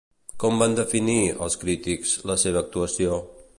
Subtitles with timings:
[0.43, 1.17] Com van definir,
[1.47, 3.23] els crítics, la seva actuació?